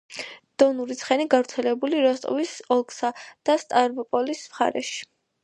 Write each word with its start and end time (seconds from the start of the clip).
დონური 0.61 0.95
ცხენი 1.01 1.27
გავრცელებული 1.33 1.99
როსტოვის 2.07 2.55
ოლქსა 2.77 3.13
და 3.51 3.59
სტავროპოლის 3.67 4.43
მხარეში. 4.51 4.99